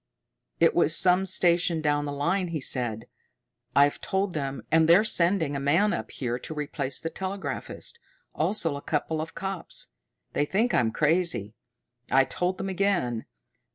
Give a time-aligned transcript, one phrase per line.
[0.59, 3.05] "It was some station down the line," he said.
[3.75, 7.99] "I've told them, and they're sending a man up here to replace the telegraphist,
[8.33, 9.89] also a couple of cops.
[10.33, 11.53] They think I'm crazy.
[12.09, 13.27] I told them again.